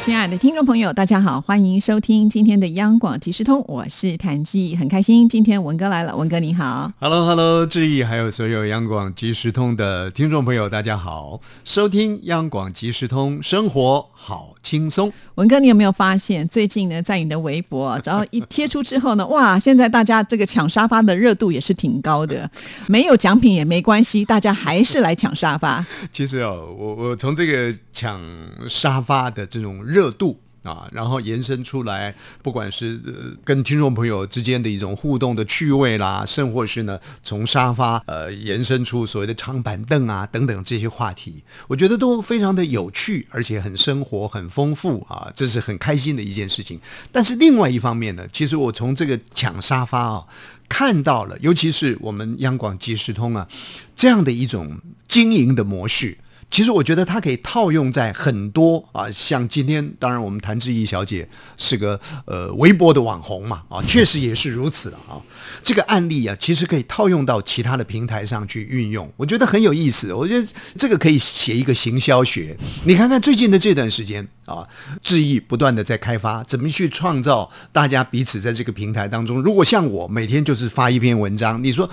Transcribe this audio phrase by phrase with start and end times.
[0.00, 6.90] 亲爱的听众朋友，大家好，欢迎收听今天的央广即时通，我是谭志毅，很开心今天文哥来了，文哥你好。
[6.98, 15.12] Hello Hello，志毅还有所有央广即时通的听众朋友，大家好，收听央广即时通，生活好轻松。
[15.36, 22.50] 文哥，你有没有发现最近呢，在你的微博，只要一贴出之后呢，哇，现在大家这个抢沙发的热度也是挺高的，
[22.88, 25.84] 没有奖品也没关系，大家还是来抢沙发。
[26.12, 28.20] 其实哦，我我从这个抢
[28.68, 30.38] 沙发的这种热度。
[30.62, 33.00] 啊，然后延伸出来，不管是、
[33.44, 46.78] 跟听众朋友之间的一种互动的趣味啦，甚或是呢，从沙发呃延伸出所谓的长板凳啊等等这些话题，我觉得都非常的有趣，而且很生活、很丰富啊，这是很开心的一件事情。
[47.10, 50.24] 但是另外一方面呢，其实我从这个抢沙发啊
[50.68, 53.48] 看到了，尤其是我们央广即时通啊
[53.96, 56.18] 这样的一种经营的模式。
[56.50, 65.14] 其实我觉得它可以套用在很多啊，像今天，当然我们谭志毅小姐是个呃微博的网红嘛，啊， 确实也是如此了啊。
[65.62, 70.12] 这个案例啊，其实可以套用到其他的平台上去运用，我觉得很有意思。
[70.12, 72.56] 我觉得这个可以写一个行销学。
[72.84, 74.66] 你看看最近的这段时间啊，
[75.02, 79.40] 志毅不断的在开发，怎么去创造大家彼此在这个平台当中。
[79.40, 81.88] 如果像我每天就是发一篇文章，你说。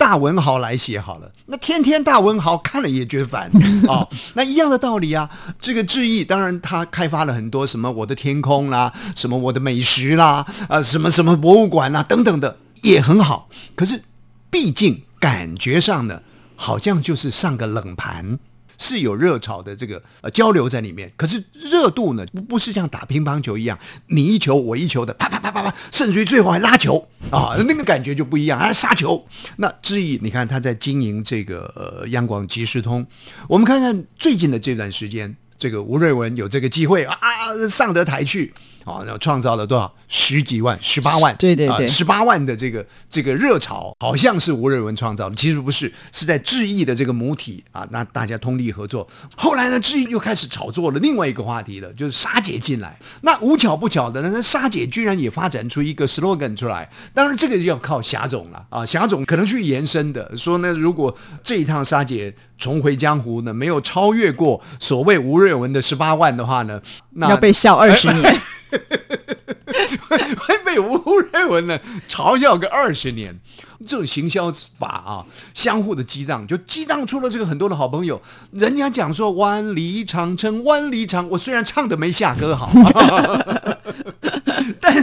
[0.00, 3.50] 大文豪来写好了，那天天大文豪看了也觉得烦
[3.86, 4.08] 啊、 哦。
[4.32, 5.28] 那一样的道理啊，
[5.60, 13.50] 这个志毅当然他开发了很多什么我的天空啦，什么我的美食啦，啊、呃、什么什么博物馆啦等等的也很好。
[13.76, 14.02] 可是
[14.48, 16.22] 毕竟感觉上呢，
[16.56, 18.38] 好像就是上个冷盘。
[18.80, 29.22] 是有热炒的这个呃交流在里面，可是热度呢不不是像打乒乓球一样，你一球我一球的，啪啪啪啪啪，甚至于最后还拉球啊，那个感觉就不一样，啊杀球。
[29.56, 33.06] 那志毅，你看他在经营这个呃央广即时通，
[33.48, 37.18] 我们看看最近的这段时间，这个吴瑞文有这个机会啊
[37.68, 38.54] 上得台去。
[38.84, 41.34] 啊，然后创造了多少十几万、十八万？
[41.36, 49.06] 对对对，十、呃、八万的这个这个热潮，好像是吴瑞文创造的，其实不是，是在智毅的这个母体啊，那大家通力合作。
[49.36, 52.98] 后来呢，智毅又开始炒作了另外一个话题了，就是沙姐进来。
[53.22, 56.90] 那无巧不巧的呢，那沙姐居然也发展出一个 slogan 出来。
[57.12, 66.80] 当然，这个要靠霞总了啊，霞总可能去延伸的，说呢，如果这一趟沙姐重回江湖呢，没有超越过所谓吴瑞文的十八万的话呢，
[67.14, 68.40] 那要被笑二十年。
[70.38, 70.96] 会被吴
[71.32, 71.78] 瑞文呢
[72.08, 73.36] 嘲笑个二十年，
[73.80, 78.20] 这种行销法啊，相互的激荡，就激荡出了这个很多的好朋友。
[78.52, 83.99] 人家讲说万里长城万里长，我虽然唱的没下歌好，但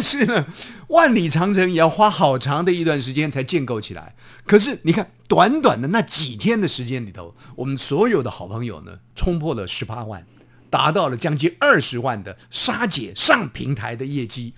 [0.08, 0.46] 是呢，
[0.88, 4.16] 万里长城也要花好长的一段时间才建构起来。
[4.46, 10.26] 可是你看，短短的那几天的时间里头，我们所有的好朋友呢，冲破了十八万。
[10.70, 14.54] 达到了将近二十万的沙姐上平台的业绩，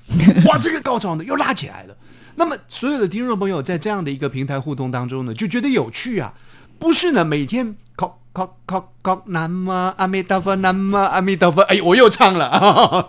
[0.46, 1.96] 哇， 这个高潮呢又拉起来了。
[2.36, 6.34] 那么所有的听众朋友在这样的一个平台互动当中呢，就觉得有趣啊，
[6.80, 13.06] 不是呢每天靠靠靠靠南无阿弥陀佛，南无阿弥陀佛，哎，我又唱了啊。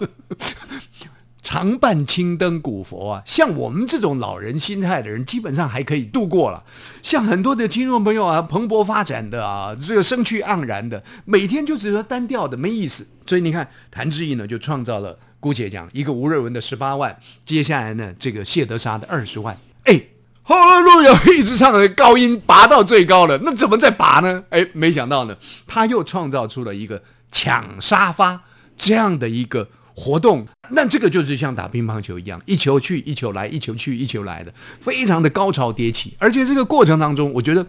[1.51, 6.63] 常伴青灯古佛啊，像我们这种老人心态的人，基本上还可以度过了。
[7.03, 13.05] 像很多的听众朋友啊，蓬勃发展的啊，这个生趣盎然的，每天就只是单调的，没意思。
[13.27, 20.01] 所以你看，谭志毅呢就创造了，姑且讲一个吴瑞文的十八万，接下来呢这个谢德沙的二十万，哎，
[20.45, 24.45] 哈利路亚一直唱的高音拔到最高了，那怎么再拔呢？
[24.51, 25.37] 哎，没想到呢，
[25.67, 28.43] 他又创造出了一个抢沙发
[28.77, 29.69] 这样的一个。
[29.95, 36.15] 活动，那这个就是像打乒乓球一样，一球去一球来，一球去一球来的，非常的高潮迭起。
[36.19, 37.67] 而且这个过程当中，我觉得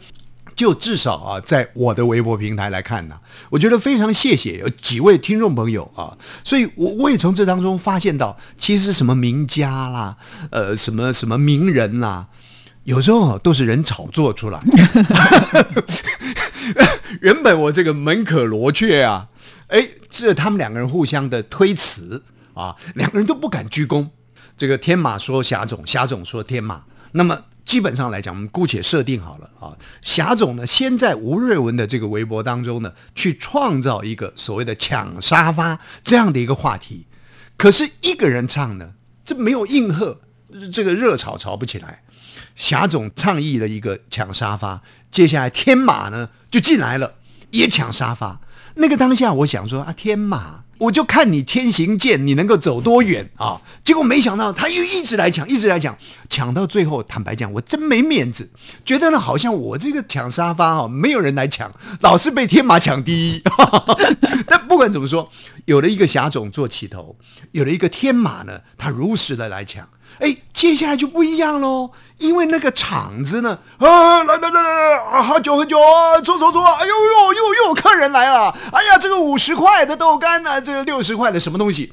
[0.55, 3.15] 就至少啊，在我的微博平台来看呢、
[3.49, 10.17] 我觉得非常谢谢有几位听众朋友啊，所以我我也从这当中发现到，其实什么名家啦，
[10.51, 12.27] 呃，什么什么名人啦，
[12.83, 14.61] 有时候都是人炒作出来。
[17.21, 19.27] 原本我这个门可罗雀啊。
[19.67, 24.09] 哎，这他们两个人互相的推辞啊，两个人都不敢鞠躬。
[24.57, 26.83] 这个天马说霞总，霞总说天马。
[27.13, 37.07] 那么基本上来讲，我们姑且设定好了啊，霞总呢先在吴瑞文的这个微博当中呢，去创造一个所谓的抢沙发这样的一个话题。
[37.57, 38.93] 可是一个人唱呢，
[39.23, 40.19] 这没有应和，
[40.71, 42.03] 这个热炒炒不起来。
[42.55, 47.15] 霞总倡议了一个抢沙发，接下来天马呢就进来了。
[47.51, 48.41] 也抢沙发。
[48.75, 53.59] 那个当下，我想说啊，天马，我就看你天行健，你能够走多远啊？
[53.83, 55.97] 结果没想到他又一直来抢，一直来抢，
[56.29, 58.49] 抢到最后，坦白讲，我真没面子，
[58.85, 61.69] 觉得呢，好像我这个抢沙发哈，没有人来抢，
[61.99, 63.43] 老是被天马抢第一。
[64.47, 65.29] 但不管怎么说，
[65.65, 67.17] 有了一个霞总做起头，
[67.51, 69.87] 有了一个天马呢，他如实的来抢。
[70.21, 71.89] 哎，接下来就不一样喽，
[72.19, 75.77] 因为那个场子呢，啊，来来来来来，啊，喝酒喝酒，
[76.23, 81.91] 坐坐坐，哎呦呦，又又有客人来了，哎呀，这个五十块的豆干呢，这个六十块的什么东西，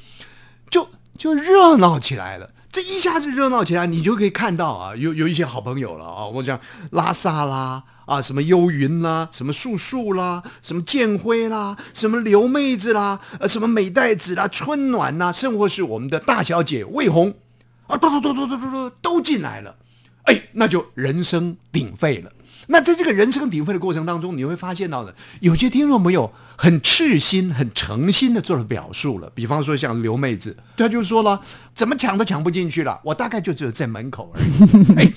[0.69, 0.87] 就
[1.17, 2.51] 就热闹起来了。
[2.71, 6.59] 这一下子热闹起来，你就可以看到啊，有有一些好朋友了啊，我讲
[6.91, 17.33] 拉萨啦，啊，什么幽云啦，什么素素啦，什么建辉啦，什么刘妹子啦，呃，什么美代子啦，春暖呐，甚或是我们的大小姐魏红。
[17.89, 19.75] 啊，嘟嘟嘟嘟嘟嘟嘟，都进来了，
[20.25, 22.31] 哎，那就人声鼎沸了。
[22.67, 29.31] 那在这个人声鼎沸的过程当中，你会发现到的，有些听众朋友很赤心、很诚心的做了表述了。
[29.33, 31.41] 比方说像刘妹子，她就说了，
[31.73, 34.95] 怎么抢都抢不进去了，我大概就只有在门口而已。
[34.95, 35.11] 哎，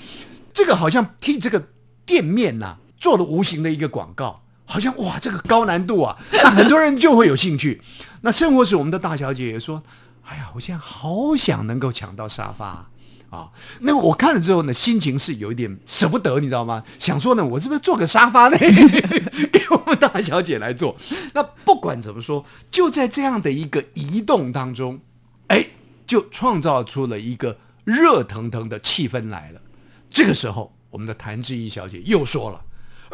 [0.54, 1.62] 这个好像替这个
[2.06, 7.82] 店面呐做了无形的一个广告，好像哇，这个高难度啊，那很多人就会有兴趣。
[8.22, 9.82] 那生活是我们的大小姐也说。
[10.24, 12.88] 哎呀，我现在好想能够抢到沙发
[13.30, 13.50] 啊！
[13.80, 16.82] 那我看了之后呢，心情是有一点舍不得，你知道吗？
[16.98, 18.56] 想说呢，我是不是做个沙发呢，
[19.52, 20.96] 给我们大小姐来做？
[21.34, 25.00] 那不管怎么说，就在这样的一个移动当中，
[25.48, 25.66] 哎，
[26.06, 29.60] 就创造出了一个热腾腾的气氛来了。
[30.08, 32.60] 这个时候，我们的谭志怡小姐又说了：“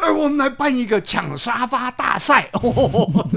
[0.01, 2.49] 而我们来办一个抢沙发大赛。
[2.61, 3.29] ”哦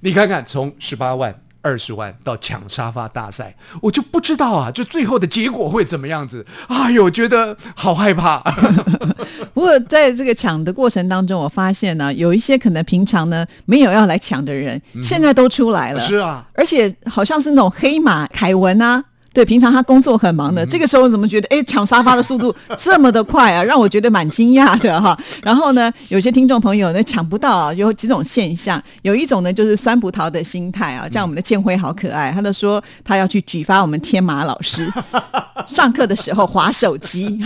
[0.00, 6.46] 你看看，从十八万、二十万到抢沙发大赛，我就不知道啊，就最后的结果会怎么样子？
[6.68, 8.38] 哎呦，觉得好害怕。
[9.52, 15.98] 不过在这个抢的过程当中，我发现呢，有一些可能平常呢没有要来抢的人，现在都出来了。
[15.98, 19.04] 是啊，而且好像是那种黑马凯文啊。
[19.38, 23.62] 对，平常他工作很忙的，这个时候怎么觉得哎抢沙发的速度这么的快啊？
[23.62, 25.16] 让我觉得蛮惊讶的哈。
[25.44, 28.82] 然后呢，有些听众朋友呢抢不到啊，有几种现象。
[29.02, 34.92] 有一种呢就是酸葡萄的心态啊，像我们的建辉好可爱，他就说他要去举发我们天马老师
[35.68, 37.38] 上课的时候划手机。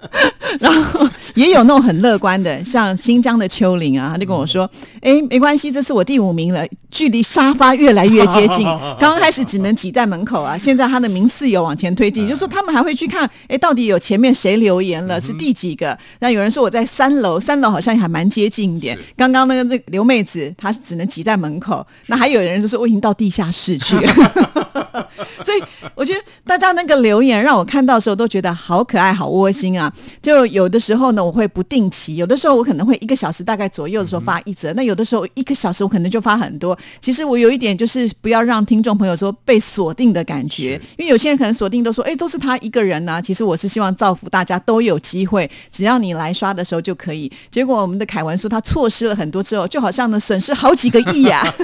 [0.58, 1.06] 然后
[1.38, 4.68] 也有那种很乐观的，像新疆的丘陵啊，他就跟我说
[5.00, 8.64] ：“哎，没关系，这次我第五名了，距离沙发越来越接近。
[8.98, 15.96] 刚刚开始只能挤在门口啊， 现在他的名次有往前推进，就说他们还会去看，哎，到底有前面谁留言了，是第几个？
[16.18, 18.98] 那有人说我在三楼，三楼好像还蛮接近一点。
[19.16, 21.86] 刚刚那个那刘妹子，她只能挤在门口。
[22.06, 24.12] 那还有人就说我已经到地下室去了。
[25.44, 25.62] 所以
[25.94, 29.90] 我觉得大家那个留言让我看到的时候都觉得好可爱、好窝心啊！
[30.20, 34.72] 就有的时候呢，我会不定期；有的时候我可能会一个小时大概左右的时候发一则。
[34.72, 36.76] 那有的时候一个小时我可能就发很多。
[37.02, 43.20] 其实我有一点就是不要让听众朋友说被锁定的感觉，因为有些人可能锁定都说，哎，都是他一个人呐。
[43.20, 47.30] 其实我是希望造福大家都有机会，只要你来刷的时候就可以。
[47.50, 51.54] 结果我们的凯文说他错失了很多之后，就好像呢损失好几个亿呀！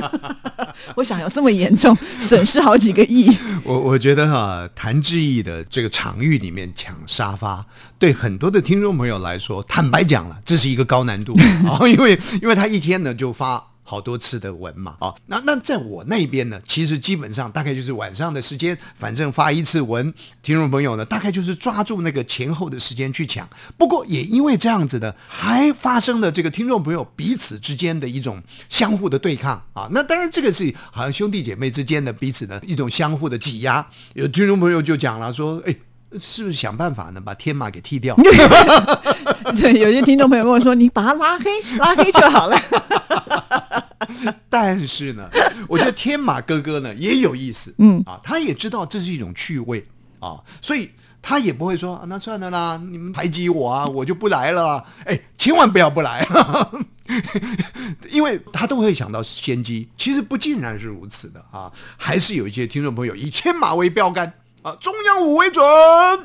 [0.96, 3.30] 我想有这么严重，损失好几个亿。
[3.64, 7.64] 我我觉得哈，谈志毅的这个场域里面抢沙发，
[7.98, 11.36] 对很多的听众朋友来说，坦白讲了，这是一个高难度
[11.66, 13.64] 啊， 因为因为他一天呢就发。
[13.86, 20.12] 好多次的文嘛，哦，那那在我那边呢，其实基本上大概就是晚上的时间，反正发一次文，
[20.42, 23.46] 听众朋友呢，大概就是抓住那个前后的时间去抢。
[23.76, 29.86] 不过也因为这样子的，还发生了这个听众朋友彼此之间的一种相互的对抗啊。
[29.90, 33.86] 那当然这个是好像兄弟姐妹之间的彼此的一种相互的挤压。
[34.14, 35.76] 有听众朋友就讲了说，哎。
[36.20, 37.20] 是不是想办法呢？
[37.20, 38.14] 把天马给剃掉？
[39.60, 42.58] 对，有些听众朋友跟我说：“你把他拉黑，拉黑就好了。
[44.48, 45.28] ”但是呢，
[45.68, 49.86] 我觉得天马哥哥呢也有意思，嗯啊，他也知道这是一种趣味
[50.20, 50.90] 啊，所以
[51.20, 56.26] 他也不会说：“那算了啦，你们排挤我啊，我就不来了。”哎，千万不要不来，
[58.10, 59.88] 因为他都会想到先机。
[59.98, 64.32] 其实不尽然是如此的啊，还是有一些听众朋友以天马为标杆。
[64.64, 65.62] 啊，中央五为准，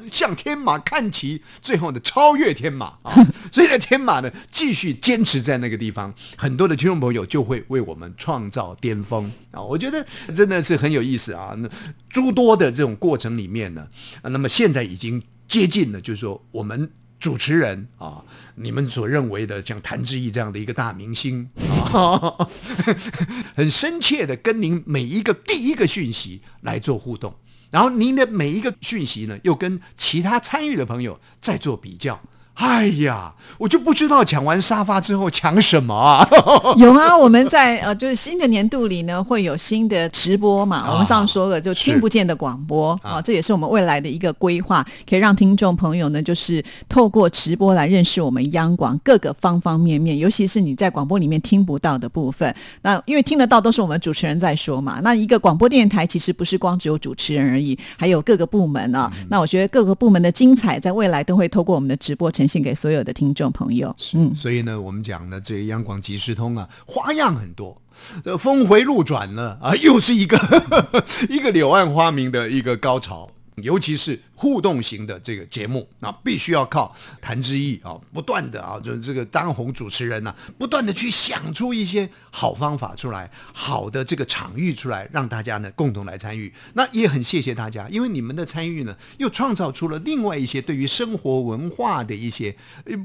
[0.10, 3.14] 向天马看齐，最后呢超越天马啊！
[3.52, 9.62] 所以呢，天马呢继续坚持在那个地方，很多的听众朋友就会为我们创造巅峰啊！
[9.62, 11.54] 我觉得真的是很有意思啊！
[11.58, 11.70] 那
[12.08, 13.86] 诸多的这种过程里面呢，
[14.24, 18.24] 那么现在已经接近了，就是说我们主持人啊，
[18.56, 21.50] 你们所认为的像谭志毅这样的一个大明星
[21.92, 22.48] 啊，
[23.54, 27.36] 很深切的跟您每一个第一个讯息来做互动。
[27.70, 32.20] 然后您的每一个讯息呢，又跟其他参与的朋友在做比较，
[32.60, 36.28] 哎呀，我就不知道抢完沙发之后抢什么啊！
[36.76, 40.78] 有啊，我们在呃，就是新的年度里呢，会有新的直播嘛。
[40.78, 52.54] 啊我们上次说了，就听不见的广播啊啊，这也是我们未来的一个规划，可以让听众朋友呢，就是透过直播来认识我们央广各个方方面面，尤其是你在广播里面听不到的部分。
[52.82, 55.00] 那因为听得到都是我们主持人在说嘛。
[55.02, 59.10] 那一个广播电台其实不是光只有主持人而已，还有各个部门啊。
[59.30, 63.96] 那我觉得各个部门的精彩，在未来都会透过我们的直播呈现给所有的听众朋友。
[64.16, 67.80] 嗯，所以呢，我们讲呢，这个央广即时通啊，花样很多。
[68.24, 70.38] 这峰回路转呢，啊，又是一个
[71.30, 73.30] 一个柳暗花明的一个高潮。
[73.62, 86.50] 尤其是互动型的这个节目啊，必须要靠谭志毅啊，不断的啊，就是这个当红主持人呐、不断的去想出一些好方法出来，好的这个场域出来，让大家呢共同来参与。
[86.76, 92.56] 那也很谢谢大家，因为你们的参与呢，又创造出了另外一些对于生活文化的一些，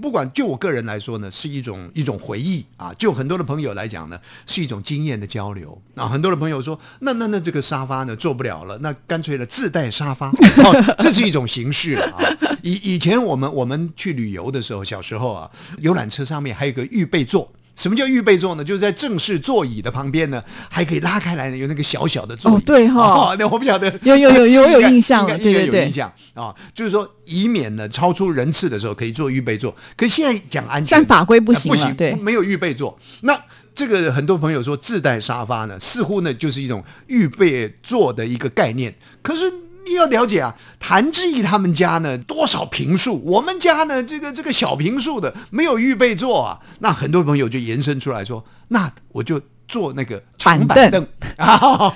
[0.00, 6.06] 不管就我个人来说呢，是一种一种回忆啊；就很多的朋友来讲呢，是一种经验的交流啊。
[6.06, 12.22] 很多的朋友说，那那那这个沙发呢做不了了，那干脆呢自带沙发，哦，这是一种形式了啊。
[12.62, 17.50] 以以前我们我们去旅游的时候，小时候啊，游览车上面还有个预备座。
[17.76, 18.62] 什么叫预备座呢？
[18.62, 20.40] 就是在正式座椅的旁边呢，
[20.70, 22.54] 还可以拉开来呢，有那个小小的座椅。
[22.54, 29.74] 哦对哈哦那我不晓得有有有有有印象了对对对有印象啊，就是说以免呢超出人次的时候可以做预备座。
[29.96, 32.96] 可是现在讲安全，法规不行呃不行，对没有预备座。
[33.22, 33.36] 那
[33.74, 38.94] 这个很多朋友说自带沙发呢，似乎呢就是一种预备座的一个概念。
[39.20, 39.52] 可是
[39.84, 46.60] 你要了解啊，谭志毅他们家呢多少平数，我们家呢这个这个小平数的没有预备座啊。
[46.80, 49.40] 那很多朋友就延伸出来说，那我就。
[49.66, 51.90] 坐那个长板板凳 啊，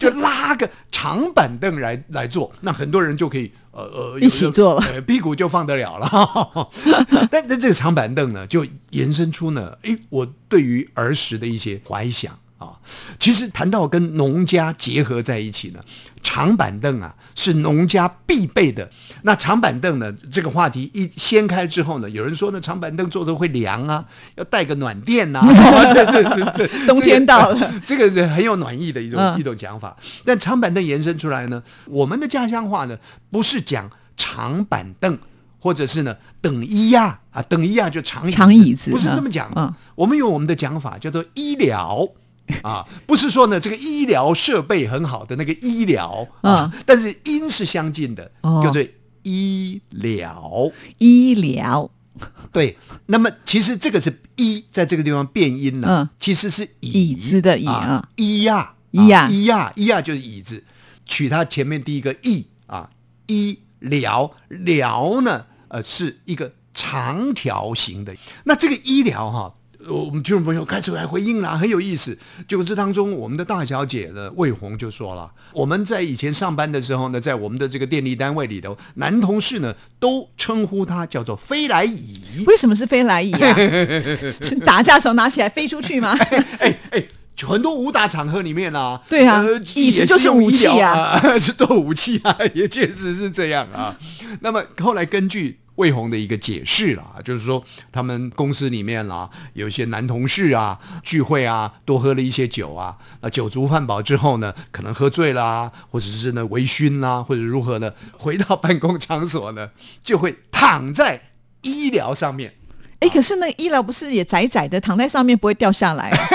[0.00, 6.68] 就拉个长板凳来来坐，那很多人就可以呃呃一起坐了呃，屁股就放得了了。
[7.30, 12.76] 但但这个长板凳呢，就延伸出呢，诶，我对于儿时的一些怀想啊，
[13.18, 15.80] 其实谈到跟农家结合在一起呢，
[16.22, 18.90] 长板凳啊是农家必备的。
[19.22, 29.96] 那长板凳呢，这个话题一掀开之后呢，有人说呢，长板凳坐着会凉啊，要带个暖垫呐、啊， 这这这这 冬天到了，这个是很有暖意的一种、嗯一种讲法。
[30.24, 32.98] 但长板凳延伸出来呢，我们的家乡话呢，
[33.30, 35.16] 不是讲长板凳。
[35.60, 39.60] 或者是呢，等一呀啊，等一呀就长椅长椅子不是嗯这么讲的。
[39.60, 42.06] 嗯我们有我们的讲法，叫做医疗
[42.62, 48.82] 啊，不是说呢这个医疗设备很好的那个医疗啊，但是音是相近的，哦叫做
[49.22, 50.70] 医疗。
[50.98, 51.90] 医疗
[52.50, 52.76] 对，
[53.06, 60.64] 那么其实这个是医，在这个地方变音了，嗯其实是椅椅子的椅啊啊，医呀，医呀啊医呀，医呀就是椅子，
[61.04, 62.90] 取它前面第一个医啊，
[63.26, 68.16] 医疗疗呢，呃，是一个长条形的。
[68.44, 69.38] 那这个医疗哈。
[69.40, 69.54] 呃
[69.86, 72.18] 我们听众朋友开始来回应啦，很有意思。
[72.48, 82.20] 结果这当中，我们的大小姐呢，魏红就说了，我们在以前上班的时候呢，在我们的这个电力单位里头，男同事呢都称呼她叫做飞来椅。
[82.46, 83.54] 为什么是飞来椅啊？
[84.42, 86.18] 是打架时候拿起来飞出去吗？
[86.58, 87.04] 哎 哎，
[87.46, 93.96] 很多武打场合里面啊，对啊呃椅子也就是武器啊啊， 是做武器啊， 也确实是这样啊。
[94.40, 109.70] 那么后来根据魏红的一个解释啦，就是说他们公司里面啦，有一些男同事啊聚会啊，多喝了一些酒啊，那酒足饭饱之后呢，可能喝醉啦、或者是呢微醺啦、或者如何呢，回到办公场所呢，
[110.02, 111.22] 就会躺在
[111.62, 112.54] 医疗上面。
[112.98, 116.28] 哎，可是那个医疗不是也窄窄的，躺在上面不会掉下来啊？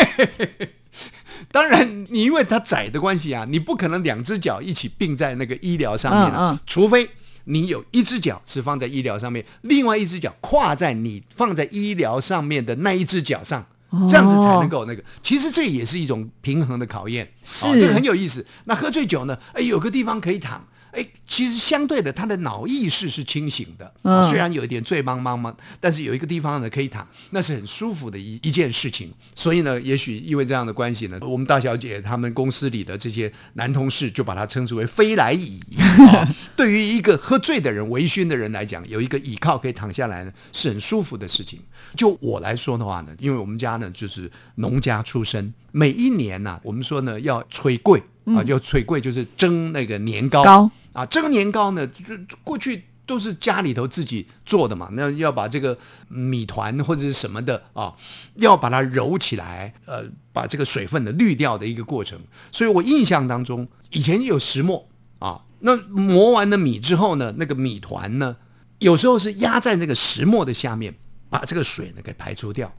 [1.52, 7.10] 当然，你因为它窄的关系啊，你不可能两只脚一起并在那个医疗上面啊，嗯嗯除非
[7.46, 13.66] 你有一只脚是放在医疗上面，另外一只脚跨在你放在医疗上面的那一只脚上。
[14.10, 18.44] 这样子才能够那个，其实这也是一种平衡的考验，是哦这个很有意思。
[18.64, 19.38] 那喝醉酒呢？
[19.54, 23.94] 哎，有个地方可以躺，哎，其实相对的，他的脑意识是清醒的，
[24.30, 29.12] 虽然有一点醉茫茫嘛，但是有一个地方呢可以躺，那是很舒服的一一件事情。
[29.36, 35.60] 所以呢，也许因为这样的关系呢，我们大小姐他们公司里的这些男同事就把它称之为“飞来椅”
[36.08, 36.28] 啊。
[36.56, 41.60] 对于一个喝醉的人、微醺的人来讲，有一个倚靠可以躺下来呢，是很舒服的事情。
[41.96, 57.94] 就我来说的话呢，因为我们家呢就是农家出身，每一年呢、我们说呢要炊粿啊，要炊粿就是蒸那个年糕糕啊，蒸年糕呢，就就过去都是家里头自己做的嘛，那要把这个米团或者是什么的啊，
[58.36, 62.20] 要把它揉起来，呃，把这个水分呢滤掉的一个过程。
[62.52, 64.88] 所以我印象当中，以前有石磨
[65.20, 68.38] 啊，那磨完了米之后呢，那个米团呢。
[68.80, 70.94] 有时候是压在那个石磨的下面，
[71.30, 72.74] 把这个水呢给排除掉。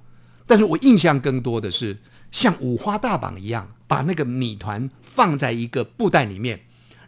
[0.47, 1.97] 但是我印象更多的是
[2.31, 6.61] 像五花大绑一样，把那个米团放在一个布袋里面，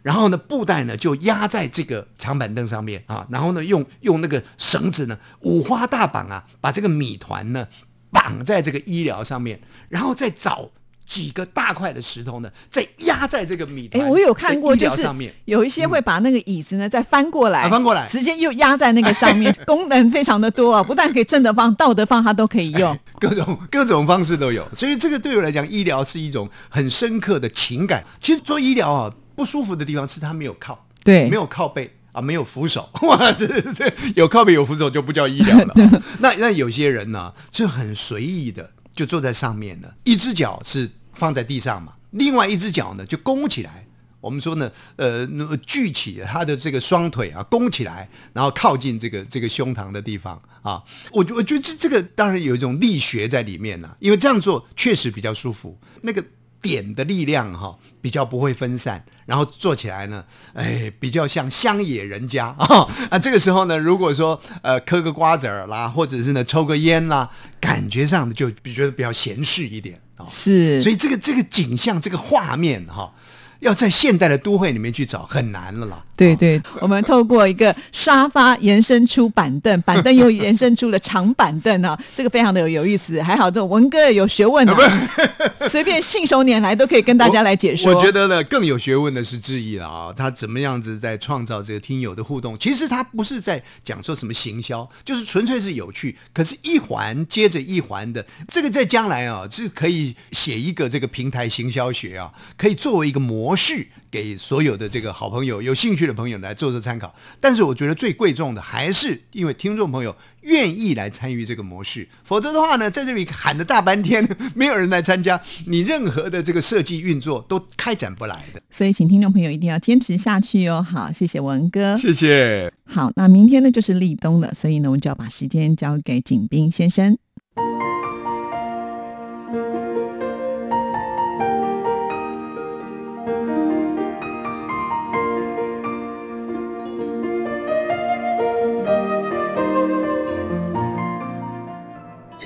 [0.03, 7.67] 然后呢布袋呢就压在这个长板凳上面啊，然后呢用用那个绳子呢五花大绑啊，把这个米团呢
[8.11, 10.69] 绑在这个医疗上面，然后再找。
[11.07, 14.03] 几个大块的石头呢，再压在这个米团。
[14.03, 15.07] 哎，我有看过，就是
[15.45, 20.83] 有一些会把那个椅子呢再翻过来，翻过来，直接又压在那个上面， 功能非常的多啊！
[20.83, 24.67] 不但可以正的放、倒的放，它都可以用， 各种各种方式都有。
[24.73, 28.03] 所以这个对我来讲，医疗是一种很深刻的情感。
[28.19, 32.89] 其实做医疗啊，不舒服的地方是他没有靠，对，没有靠背啊，没有扶手。
[33.07, 35.73] 哇，这这有靠背有扶手就不叫医疗了。
[36.19, 40.91] 那那有些人呢，就很随意的就坐在上面了，一只脚是。
[41.17, 43.87] 放在地上嘛，另外一只脚呢就弓起来。
[44.21, 45.27] 我们说呢，呃，
[45.65, 50.83] 聚起他的这个双腿啊，弓起来，然后靠近这个这个胸膛的地方啊。
[51.11, 55.75] 我我觉得这这个当然有一种力学在里面呢，因为这样做确实比较舒服。
[56.03, 56.23] 那个
[56.61, 60.23] 点的力量哈，比较不会分散，然后做起来呢，
[60.53, 62.87] 哎，比较像乡野人家啊。
[63.11, 70.25] 啊，这个时候呢，如果说呃嗑个瓜子儿啦，或者是呢抽个烟啦，感觉上就觉得比较闲适一点啊。
[70.29, 73.13] 是，所以这个这个景象，这个画面哈。
[73.59, 76.03] 要在现代的都会里面去找很难了啦。
[76.15, 83.21] 对对，我们透过一个沙发延伸出板凳，板凳又延伸出了长板凳啊， 这个非常的有有意思。
[83.21, 85.07] 还好这文哥有学问啊，
[85.69, 87.93] 随便信手拈来都可以跟大家来解说。
[87.93, 92.57] 我觉得呢，更有学问的是志毅了啊，他怎么样子在创造这个听友的互动？
[92.57, 96.17] 其实他不是在讲说什么行销，就是纯粹是有趣。
[96.33, 103.46] 可是，一环接着一环的，这个在将来啊，是可以写一个这个平台行销学啊，可以作为一个模。
[103.47, 118.61] 模式给所有的这个好朋友、有兴趣的朋友来做做参考，但是我觉得最贵重的还是因为听众朋友愿意来参与这个模式，否则的话呢，在这里喊了大半天，没有人来参加，你任何的这个设计运作都开展不来的。
[118.69, 120.83] 所以，请听众朋友一定要坚持下去哟。
[120.83, 122.69] 好，谢谢文哥，谢谢。
[122.83, 127.17] 好，那明天呢就是立冬了，所以呢，我们就要把时间交给景斌先生。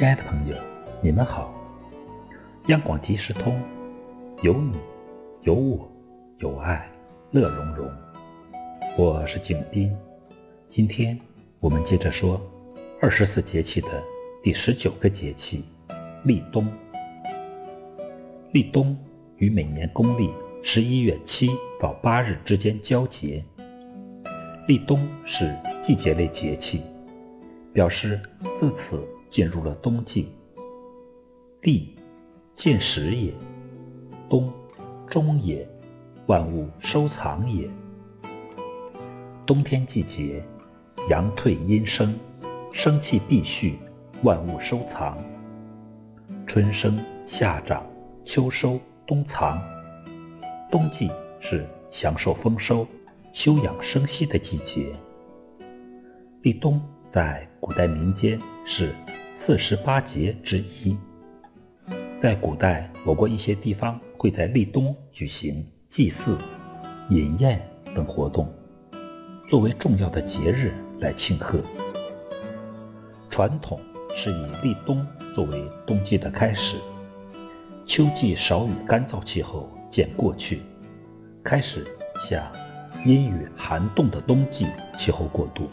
[0.02, 0.58] 亲爱的朋友，
[1.00, 1.54] 你们好！
[2.70, 3.62] 央广即时通，
[4.42, 4.76] 有你，
[5.44, 5.88] 有我，
[6.40, 6.90] 有爱，
[7.30, 7.88] 乐融融。
[8.98, 9.96] 我是景斌，
[10.72, 11.16] 今天
[11.60, 12.42] 我们接着说
[13.00, 14.04] 二十四节气的
[14.42, 15.66] 第十九个节气——
[16.26, 16.68] 立冬。
[18.54, 18.98] 立冬
[19.38, 20.32] 于每年公历
[20.64, 23.46] 十一月七到八日之间交节。
[24.68, 26.82] 立冬是季节类节气，
[27.72, 28.20] 表示
[28.58, 29.00] 自此。
[29.32, 30.30] 进入了冬季，
[31.62, 31.96] 地，
[32.54, 33.32] 见时也；
[34.30, 34.52] 冬，
[35.08, 35.66] 终也；
[36.26, 37.70] 万物收藏也。
[39.46, 40.44] 冬天季节，
[41.10, 42.14] 阳退阴生，
[42.74, 43.80] 生气必蓄，
[44.22, 45.18] 万物收藏。
[46.46, 47.86] 春生夏长，
[48.26, 49.62] 秋收冬藏。
[50.70, 52.86] 冬季是享受丰收、
[53.32, 54.94] 休养生息的季节。
[56.42, 58.94] 立冬在古代民间是。
[59.44, 60.96] 四十八节之一，
[62.20, 66.38] 在古代，我国一些地方会在立冬举行祭祀、
[67.10, 67.60] 饮宴
[67.96, 68.48] 等活动，
[69.50, 71.60] 作为重要的节日来庆贺。
[73.32, 73.82] 传统
[74.16, 76.78] 是以立冬作为冬季的开始，
[77.84, 80.62] 秋季少雨干燥气候渐过去，
[81.44, 81.84] 开始
[82.30, 82.48] 向
[83.04, 85.68] 阴雨寒冻的冬季气候过渡。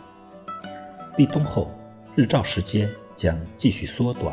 [1.19, 1.71] 立冬后，
[2.17, 2.89] 日照时间。
[3.19, 4.33] 将继续缩短，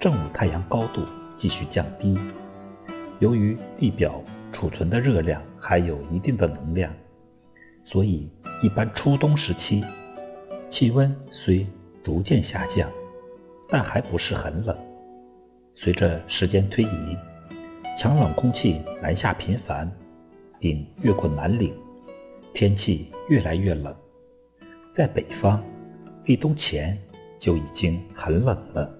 [0.00, 1.02] 正午太阳高度
[1.36, 2.18] 继续降低。
[3.18, 6.90] 由于地表储存的热量还有一定的能量，
[7.84, 8.30] 所以
[8.62, 9.84] 一般初冬时期
[10.70, 11.66] 气温虽
[12.02, 12.90] 逐渐下降，
[13.68, 14.74] 但还不是很冷。
[15.74, 17.16] 随着时间推移，
[17.98, 19.90] 强冷空气南下频繁，
[20.58, 21.74] 并越过南岭，
[22.54, 23.94] 天气越来越冷。
[24.94, 25.62] 在北方，
[26.24, 26.98] 立冬前。
[27.38, 28.90] 就已经很冷了，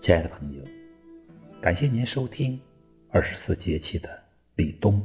[0.00, 0.62] 亲爱的朋友，
[1.60, 2.58] 感谢您收听
[3.10, 4.08] 二十四节气的
[4.56, 5.00] 立冬，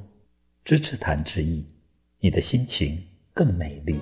[0.66, 1.66] 支持谈之意，
[2.20, 3.02] 你的心情
[3.34, 4.00] 更美丽。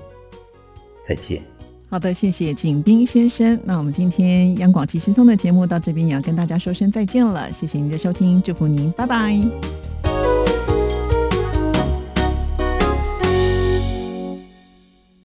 [1.05, 1.41] 再见。
[1.89, 3.59] 好的，谢谢景斌先生。
[3.65, 9.80] 那我们今天央广即时通的节目到这边也要跟大家说声再见了，谢谢您的收听，祝福您，拜拜。